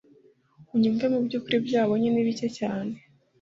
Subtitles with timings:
[0.73, 2.93] unyumve mubyukuri ibyo wabonye ni bike cyane